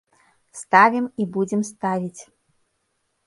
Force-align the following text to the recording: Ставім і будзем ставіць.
Ставім 0.61 1.05
і 1.23 1.27
будзем 1.35 1.61
ставіць. 1.71 2.21